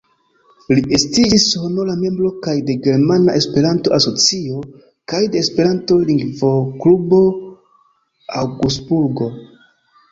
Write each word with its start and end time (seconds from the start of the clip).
Li 0.77 0.83
estiĝis 0.97 1.43
honora 1.65 1.97
membro 2.03 2.31
kaj 2.47 2.55
de 2.69 2.75
Germana 2.87 3.37
Esperanto-Asocio 3.41 4.63
kaj 5.15 5.21
de 5.37 5.45
Esperanto-Lingvoklubo 5.47 7.23
Aŭgsburgo. 8.45 9.33